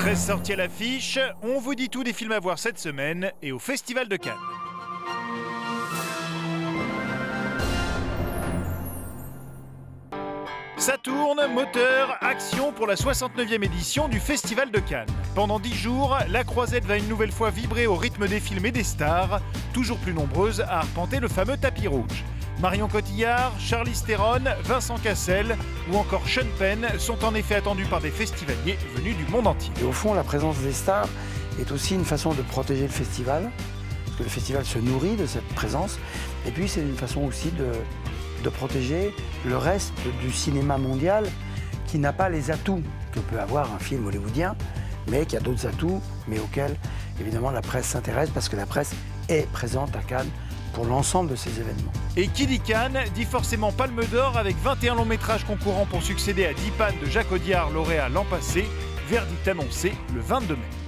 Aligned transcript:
13 0.00 0.18
sorties 0.18 0.52
à 0.54 0.56
l'affiche, 0.56 1.18
on 1.42 1.60
vous 1.60 1.74
dit 1.74 1.90
tout 1.90 2.02
des 2.02 2.14
films 2.14 2.32
à 2.32 2.40
voir 2.40 2.58
cette 2.58 2.78
semaine 2.78 3.32
et 3.42 3.52
au 3.52 3.58
Festival 3.58 4.08
de 4.08 4.16
Cannes. 4.16 4.32
Ça 10.78 10.96
tourne, 10.96 11.42
moteur, 11.52 12.16
action 12.22 12.72
pour 12.72 12.86
la 12.86 12.94
69e 12.94 13.62
édition 13.62 14.08
du 14.08 14.20
Festival 14.20 14.70
de 14.70 14.78
Cannes. 14.78 15.06
Pendant 15.34 15.60
10 15.60 15.74
jours, 15.74 16.16
la 16.30 16.44
croisette 16.44 16.86
va 16.86 16.96
une 16.96 17.06
nouvelle 17.06 17.30
fois 17.30 17.50
vibrer 17.50 17.86
au 17.86 17.94
rythme 17.94 18.26
des 18.26 18.40
films 18.40 18.64
et 18.64 18.72
des 18.72 18.84
stars, 18.84 19.42
toujours 19.74 19.98
plus 19.98 20.14
nombreuses 20.14 20.62
à 20.62 20.78
arpenter 20.78 21.20
le 21.20 21.28
fameux 21.28 21.58
tapis 21.58 21.88
rouge. 21.88 22.24
Marion 22.60 22.88
Cotillard, 22.88 23.58
Charlize 23.58 24.04
Theron, 24.04 24.44
Vincent 24.64 24.98
Cassel 24.98 25.56
ou 25.90 25.96
encore 25.96 26.28
Sean 26.28 26.46
Penn 26.58 26.86
sont 26.98 27.24
en 27.24 27.34
effet 27.34 27.54
attendus 27.54 27.86
par 27.86 28.02
des 28.02 28.10
festivaliers 28.10 28.76
venus 28.94 29.16
du 29.16 29.24
monde 29.32 29.46
entier. 29.46 29.72
Et 29.80 29.84
au 29.84 29.92
fond, 29.92 30.12
la 30.12 30.22
présence 30.22 30.58
des 30.58 30.72
stars 30.72 31.08
est 31.58 31.72
aussi 31.72 31.94
une 31.94 32.04
façon 32.04 32.34
de 32.34 32.42
protéger 32.42 32.82
le 32.82 32.88
festival, 32.88 33.50
parce 34.04 34.18
que 34.18 34.22
le 34.24 34.28
festival 34.28 34.64
se 34.66 34.78
nourrit 34.78 35.16
de 35.16 35.24
cette 35.24 35.48
présence, 35.54 35.98
et 36.46 36.50
puis 36.50 36.68
c'est 36.68 36.82
une 36.82 36.96
façon 36.96 37.22
aussi 37.22 37.50
de 37.50 38.48
protéger 38.50 39.14
le 39.46 39.56
reste 39.56 39.94
du 40.20 40.30
cinéma 40.30 40.76
mondial 40.76 41.24
qui 41.86 41.98
n'a 41.98 42.12
pas 42.12 42.28
les 42.28 42.50
atouts 42.50 42.82
que 43.12 43.20
peut 43.20 43.40
avoir 43.40 43.72
un 43.72 43.78
film 43.78 44.06
hollywoodien, 44.06 44.54
mais 45.08 45.24
qui 45.24 45.36
a 45.36 45.40
d'autres 45.40 45.66
atouts, 45.66 46.02
mais 46.28 46.38
auxquels 46.38 46.76
évidemment 47.20 47.50
la 47.50 47.62
presse 47.62 47.86
s'intéresse 47.86 48.28
parce 48.28 48.50
que 48.50 48.56
la 48.56 48.66
presse 48.66 48.92
est 49.30 49.50
présente 49.50 49.96
à 49.96 50.00
Cannes 50.00 50.30
pour 50.72 50.84
l'ensemble 50.84 51.30
de 51.30 51.36
ces 51.36 51.50
événements. 51.60 51.92
Et 52.16 52.28
qui 52.28 52.46
dit 52.46 53.24
forcément 53.24 53.72
Palme 53.72 54.04
d'Or 54.10 54.36
avec 54.36 54.56
21 54.62 54.96
longs 54.96 55.04
métrages 55.04 55.44
concourants 55.44 55.86
pour 55.86 56.02
succéder 56.02 56.46
à 56.46 56.54
10 56.54 56.70
pannes 56.72 56.94
de 57.04 57.06
Jacques 57.06 57.32
Audiard, 57.32 57.70
lauréat 57.70 58.08
l'an 58.08 58.24
passé, 58.24 58.66
verdict 59.08 59.46
annoncé 59.48 59.92
le 60.14 60.20
22 60.20 60.54
mai. 60.54 60.79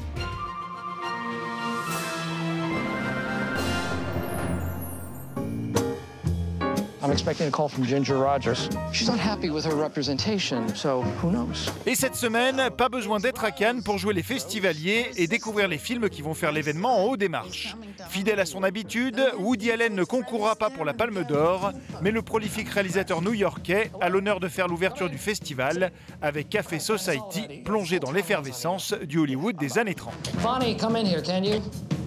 Et 11.86 11.94
cette 11.94 12.14
semaine, 12.14 12.70
pas 12.77 12.89
besoin 12.89 13.19
d'être 13.19 13.44
à 13.44 13.50
Cannes 13.50 13.83
pour 13.83 13.98
jouer 13.98 14.14
les 14.14 14.22
festivaliers 14.22 15.11
et 15.17 15.27
découvrir 15.27 15.67
les 15.67 15.78
films 15.78 16.09
qui 16.09 16.22
vont 16.22 16.34
faire 16.34 16.53
l'événement 16.53 17.03
en 17.03 17.09
haut 17.09 17.17
des 17.17 17.28
marches. 17.28 17.77
Fidèle 18.09 18.39
à 18.39 18.47
son 18.47 18.62
habitude, 18.62 19.20
Woody 19.39 19.72
Allen 19.72 19.94
ne 19.94 20.05
concourra 20.05 20.55
pas 20.55 20.70
pour 20.70 20.84
la 20.84 20.94
Palme 20.94 21.25
d'Or, 21.25 21.72
mais 22.03 22.12
le 22.12 22.22
prolifique 22.22 22.69
réalisateur 22.69 23.20
new-yorkais 23.20 23.91
a 24.00 24.09
l'honneur 24.09 24.39
de 24.39 24.48
faire 24.48 24.69
l'ouverture 24.69 25.11
du 25.11 25.19
festival 25.19 25.91
avec 26.20 26.48
Café 26.48 26.78
Society, 26.78 27.62
plongé 27.64 27.98
dans 27.98 28.12
l'effervescence 28.12 28.92
du 28.92 29.19
Hollywood 29.19 29.56
des 29.56 29.78
années 29.78 29.94
30. 29.94 30.14
Bonnie, 30.42 30.77
come 30.77 30.97
in 30.97 31.05
here, 31.05 31.22
can 31.22 31.42
you? 31.42 31.61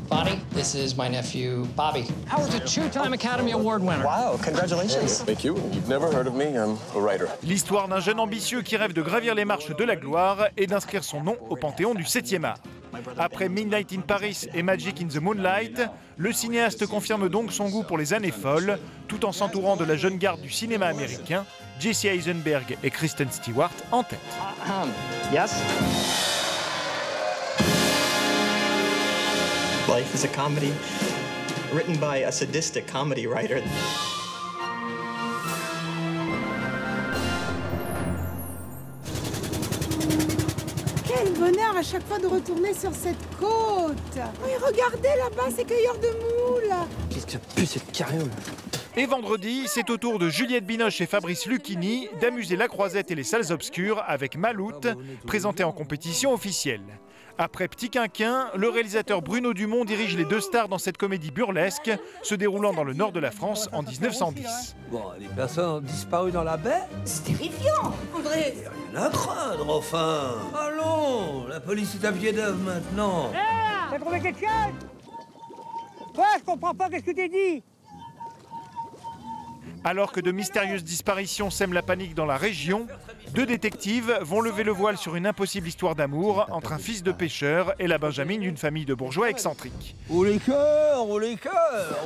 Bonnie, 0.08 0.40
this 0.52 0.76
is 0.76 0.96
my 0.96 1.08
nephew, 1.08 1.66
Bobby. 1.76 2.06
Howard's 2.28 2.54
a 2.54 2.60
two-time 2.60 3.14
Academy 3.14 3.54
Award 3.54 3.82
winner? 3.82 4.06
Wow, 4.06 4.38
congratulations. 4.42 5.24
Thank 5.24 5.44
you. 5.44 5.56
You've 5.74 5.90
never 5.90 6.12
heard 6.12 6.28
of 6.28 6.36
me. 6.36 6.56
I'm 6.56 6.78
a 6.96 7.00
writer. 7.00 7.28
L'histoire 7.42 7.88
d'un 7.88 8.00
jeune 8.00 8.20
ambitieux 8.20 8.62
qui 8.62 8.78
rêve 8.78 8.94
de 8.94 9.02
gravir 9.02 9.34
les 9.34 9.46
marches 9.46 9.76
de 9.76 9.84
la 9.84 9.96
gloire 9.96 10.48
et 10.58 10.68
d'inscrire 10.68 11.04
son 11.04 11.22
nom 11.22 11.38
au 11.50 11.56
panthéon 11.56 11.96
du 11.96 12.04
7e 12.04 12.44
art. 12.44 12.60
Après 13.18 13.50
Midnight 13.50 13.92
in 13.94 14.02
Paris 14.02 14.46
et 14.54 14.62
Magic 14.62 15.02
in 15.02 15.08
the 15.08 15.20
Moonlight, 15.20 15.82
le 16.18 16.32
cinéaste 16.32 16.86
confirme 16.86 17.28
donc 17.28 17.52
son 17.52 17.70
goût 17.70 17.84
pour 17.84 17.98
les 17.98 18.14
années 18.14 18.32
folles, 18.32 18.78
tout 19.08 19.26
en 19.26 19.32
s'entourant 19.32 19.76
de 19.76 19.86
la 19.86 19.98
jeune 19.98 20.18
garde 20.18 20.40
du 20.40 20.52
cinéma 20.52 20.86
américain, 20.86 21.46
Jesse 21.80 22.06
Eisenberg 22.06 22.78
et 22.84 22.92
Kristen 22.92 23.30
Stewart 23.32 23.72
en 23.92 24.04
tête. 24.04 24.20
Um, 24.68 24.90
yes? 25.34 26.35
Life 29.96 30.14
is 30.14 30.26
a 30.26 30.28
comedy 30.28 30.74
written 31.74 31.98
by 32.02 32.18
a 32.18 32.30
sadistic 32.30 32.86
comedy 32.86 33.28
writer. 33.28 33.62
Quel 41.08 41.32
bonheur 41.40 41.78
à 41.78 41.82
chaque 41.82 42.06
fois 42.08 42.20
de 42.20 42.28
retourner 42.28 42.74
sur 42.74 42.94
cette 42.94 43.16
côte 43.40 43.96
Oui, 44.44 44.52
regardez 44.62 45.08
là-bas 45.18 45.50
ces 45.56 45.64
cueilleurs 45.64 45.98
de 46.00 46.10
moules 46.10 46.76
Qu'est-ce 47.10 47.26
que 47.26 47.32
ça 47.32 47.40
pue 47.56 47.66
cette 47.66 47.90
carriole? 47.94 48.32
Et 48.98 49.06
vendredi, 49.06 49.64
c'est 49.68 49.90
au 49.90 49.96
tour 49.96 50.20
de 50.20 50.28
Juliette 50.28 50.66
Binoche 50.66 51.00
et 51.00 51.06
Fabrice 51.06 51.46
Lucchini 51.46 52.10
d'amuser 52.20 52.58
la 52.58 52.68
croisette 52.68 53.12
et 53.12 53.16
les 53.16 53.24
salles 53.24 53.50
obscures 53.54 54.04
avec 54.06 54.36
Maloute, 54.36 54.88
présenté 55.26 55.64
en 55.64 55.72
compétition 55.72 56.34
officielle. 56.34 56.84
Après 57.38 57.68
Petit 57.68 57.90
Quinquin, 57.90 58.50
le 58.56 58.70
réalisateur 58.70 59.22
Bruno 59.22 59.54
Dumont 59.54 59.84
dirige 59.84 60.16
les 60.16 60.24
deux 60.24 60.40
stars 60.40 60.70
dans 60.70 60.78
cette 60.78 60.98
comédie 60.98 61.32
burlesque, 61.32 61.92
se 62.24 62.34
déroulant 62.34 62.74
dans 62.74 62.86
le 62.86 62.94
nord 62.94 63.12
de 63.12 63.20
la 63.20 63.30
France 63.32 63.68
en 63.74 63.84
1910. 63.84 64.76
Bon, 64.90 65.04
les 65.20 65.28
personnes 65.28 65.70
ont 65.70 65.82
disparu 65.82 66.32
dans 66.32 66.44
la 66.44 66.56
baie. 66.56 66.84
C'est 67.04 67.26
terrifiant. 67.26 67.94
Audrey 68.18 68.56
Rien 68.94 69.04
à 69.04 69.10
craindre, 69.10 69.70
enfin. 69.70 70.36
Allons 70.58 71.46
La 71.48 71.60
police 71.60 71.96
est 72.02 72.06
à 72.06 72.14
pied 72.14 72.32
d'œuvre 72.32 72.60
maintenant. 72.64 73.32
T'as 73.92 74.00
trouvé 74.00 74.22
quelque 74.22 74.40
chose? 74.40 74.88
Je 76.16 76.44
comprends 76.46 76.74
pas, 76.74 76.90
qu'est-ce 76.90 77.04
que 77.04 77.12
t'as 77.12 77.28
dit? 77.28 77.62
Alors 79.84 80.12
que 80.12 80.20
de 80.20 80.32
mystérieuses 80.32 80.84
disparitions 80.84 81.50
sèment 81.50 81.74
la 81.74 81.82
panique 81.82 82.16
dans 82.16 82.26
la 82.26 82.38
région, 82.38 82.88
deux 83.34 83.46
détectives 83.46 84.18
vont 84.22 84.42
lever 84.42 84.64
le 84.64 84.72
voile 84.72 84.98
sur 84.98 85.16
une 85.16 85.28
impossible 85.28 85.68
histoire 85.68 85.96
d'amour 85.96 86.48
entre 86.52 86.74
un 86.74 86.78
fils 86.78 87.04
de 87.04 87.12
pêcheur 87.12 87.74
et 87.80 87.88
la 87.88 87.98
Benjamine 87.98 88.42
d'une 88.42 88.58
famille 88.58 88.86
de 88.86 88.94
bourgeois 88.94 89.30
excentriques. 89.30 89.96
Ou 90.10 90.24
les 90.24 90.38
cœurs, 90.40 91.08
ou 91.08 91.20
les 91.20 91.36
cœurs. 91.36 92.00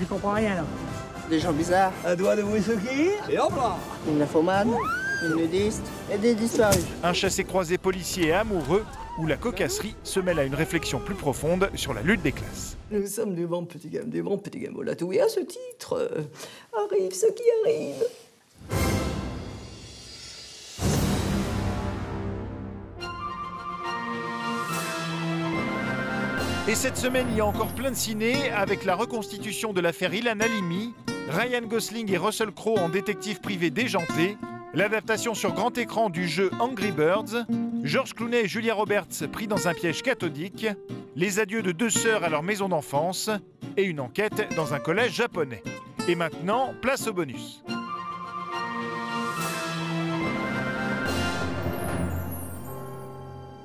Je 0.00 0.04
comprends 0.06 0.32
rien 0.32 0.56
là. 0.56 0.64
Des 1.30 1.38
gens 1.38 1.52
bizarres, 1.52 1.92
Un 2.04 2.16
doigt 2.16 2.34
de 2.36 2.42
whisky, 2.42 3.10
et 3.30 3.38
hop 3.38 3.54
là. 3.56 3.76
Une 4.08 4.18
nymphomane, 4.18 4.74
une 5.24 5.36
nudiste 5.36 5.82
et 6.12 6.18
des 6.18 6.34
disparus. 6.34 6.84
Un 7.02 7.12
chassé-croisé 7.12 7.78
policier 7.78 8.28
et 8.28 8.32
amoureux 8.32 8.84
où 9.18 9.26
la 9.26 9.36
cocasserie 9.36 9.94
se 10.04 10.20
mêle 10.20 10.38
à 10.38 10.44
une 10.44 10.54
réflexion 10.54 10.98
plus 10.98 11.14
profonde 11.14 11.70
sur 11.74 11.92
la 11.94 12.02
lutte 12.02 12.22
des 12.22 12.32
classes. 12.32 12.76
Nous 12.90 13.06
sommes 13.06 13.34
des 13.34 13.46
bons 13.46 13.64
petits 13.64 13.88
gamins, 13.88 14.06
des 14.06 14.22
bons 14.22 14.38
petits 14.38 14.60
gamins 14.60 14.84
là 14.84 14.94
tout. 14.96 15.12
Et 15.12 15.20
à 15.20 15.28
ce 15.28 15.40
titre, 15.40 15.94
euh, 15.98 16.22
arrive 16.90 17.12
ce 17.12 17.26
qui 17.26 17.42
arrive. 17.64 18.04
Et 26.68 26.76
cette 26.76 26.96
semaine, 26.96 27.26
il 27.30 27.36
y 27.36 27.40
a 27.40 27.46
encore 27.46 27.74
plein 27.74 27.90
de 27.90 27.96
ciné 27.96 28.50
avec 28.50 28.84
la 28.84 28.94
reconstitution 28.94 29.72
de 29.72 29.80
l'affaire 29.80 30.14
Ilan 30.14 30.38
Halimi, 30.40 30.94
Ryan 31.28 31.66
Gosling 31.66 32.10
et 32.12 32.16
Russell 32.16 32.52
Crowe 32.52 32.78
en 32.78 32.88
détective 32.88 33.40
privé 33.40 33.70
déjanté, 33.70 34.36
l'adaptation 34.74 35.34
sur 35.34 35.52
grand 35.52 35.76
écran 35.78 36.10
du 36.10 36.26
jeu 36.26 36.50
Angry 36.58 36.92
Birds, 36.92 37.46
George 37.82 38.14
Clooney 38.14 38.42
et 38.42 38.48
Julia 38.48 38.74
Roberts 38.74 39.28
pris 39.30 39.46
dans 39.46 39.68
un 39.68 39.74
piège 39.74 40.02
cathodique, 40.02 40.66
les 41.16 41.40
adieux 41.40 41.62
de 41.62 41.72
deux 41.72 41.90
sœurs 41.90 42.24
à 42.24 42.28
leur 42.28 42.42
maison 42.42 42.68
d'enfance 42.68 43.30
et 43.76 43.84
une 43.84 44.00
enquête 44.00 44.54
dans 44.56 44.74
un 44.74 44.78
collège 44.78 45.12
japonais. 45.12 45.62
Et 46.08 46.14
maintenant, 46.14 46.74
place 46.80 47.06
au 47.06 47.12
bonus. 47.12 47.62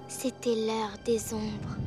C'était 0.08 0.56
l'heure 0.56 0.98
des 1.06 1.34
ombres, 1.34 1.78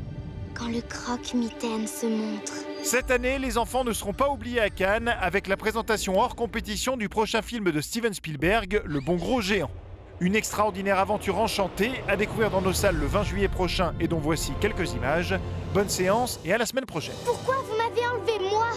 quand 0.54 0.69
le 0.69 0.80
croque-mitaine 0.80 1.86
se 1.86 2.06
montre. 2.06 2.69
Cette 2.82 3.10
année, 3.10 3.38
les 3.38 3.58
enfants 3.58 3.84
ne 3.84 3.92
seront 3.92 4.12
pas 4.12 4.28
oubliés 4.30 4.60
à 4.60 4.71
Cannes 4.71 5.15
avec 5.21 5.47
la 5.47 5.56
présentation 5.56 6.18
hors 6.18 6.34
compétition 6.34 6.97
du 6.97 7.09
prochain 7.09 7.42
film 7.42 7.71
de 7.71 7.80
Steven 7.80 8.12
Spielberg, 8.12 8.82
Le 8.84 9.00
Bon 9.00 9.16
Gros 9.16 9.41
Géant. 9.41 9.71
Une 10.18 10.34
extraordinaire 10.34 10.98
aventure 10.98 11.38
enchantée 11.38 11.92
à 12.09 12.16
découvrir 12.16 12.50
dans 12.50 12.60
nos 12.60 12.72
salles 12.72 12.97
le 12.97 13.06
20 13.06 13.22
juillet 13.22 13.48
prochain 13.48 13.94
et 14.00 14.09
dont 14.09 14.18
voici 14.18 14.53
quelques 14.60 14.92
images. 14.92 15.34
Bonne 15.72 15.88
séance 15.88 16.41
et 16.44 16.53
à 16.53 16.59
la 16.59 16.66
semaine 16.66 16.84
prochaine. 16.84 17.15
Pourquoi 17.24 17.56
vous 17.56 17.77
m'avez 17.77 18.06
enlevé 18.06 18.50
moi? 18.50 18.68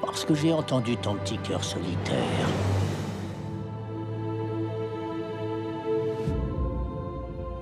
Parce 0.00 0.24
que 0.24 0.34
j'ai 0.34 0.52
entendu 0.52 0.96
ton 0.96 1.14
petit 1.14 1.38
cœur 1.38 1.62
solitaire. 1.62 2.48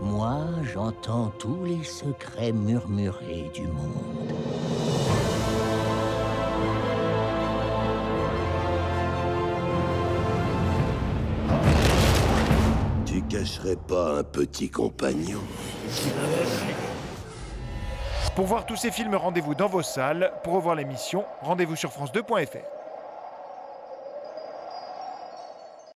Moi, 0.00 0.38
j'entends 0.72 1.32
tous 1.38 1.64
les 1.64 1.84
secrets 1.84 2.52
murmurés 2.52 3.50
du 3.54 3.62
monde. 3.62 4.34
Cacherais 13.30 13.76
pas 13.76 14.18
un 14.18 14.24
petit 14.24 14.68
compagnon 14.68 15.38
Pour 18.34 18.46
voir 18.46 18.66
tous 18.66 18.76
ces 18.76 18.90
films, 18.90 19.14
rendez-vous 19.14 19.54
dans 19.54 19.68
vos 19.68 19.82
salles. 19.82 20.32
Pour 20.42 20.54
revoir 20.54 20.74
l'émission, 20.74 21.24
rendez-vous 21.40 21.76
sur 21.76 21.90
France2.fr. 21.90 22.79